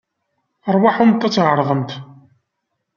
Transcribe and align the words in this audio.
Aṛwaḥemt 0.69 1.25
ad 1.27 1.33
tɛeṛḍemt. 1.35 1.91